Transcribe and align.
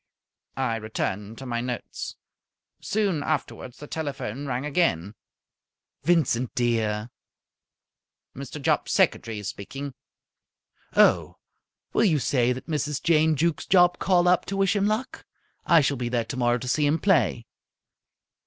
I 0.57 0.77
returned 0.77 1.37
to 1.37 1.45
my 1.45 1.61
notes. 1.61 2.15
Soon 2.79 3.21
afterwards 3.21 3.77
the 3.77 3.85
telephone 3.85 4.47
rang 4.47 4.65
again. 4.65 5.13
"Vincent, 6.01 6.55
dear?" 6.55 7.11
"Mr. 8.35 8.59
Jopp's 8.59 8.93
secretary 8.93 9.43
speaking." 9.43 9.93
"Oh, 10.95 11.37
will 11.93 12.03
you 12.05 12.17
say 12.17 12.51
that 12.51 12.65
Mrs. 12.65 12.99
Jane 13.03 13.35
Jukes 13.35 13.67
Jopp 13.67 13.99
called 13.99 14.27
up 14.27 14.43
to 14.45 14.57
wish 14.57 14.75
him 14.75 14.87
luck? 14.87 15.23
I 15.67 15.81
shall 15.81 15.97
be 15.97 16.09
there 16.09 16.25
tomorrow 16.25 16.57
to 16.57 16.67
see 16.67 16.87
him 16.87 16.97
play." 16.97 17.45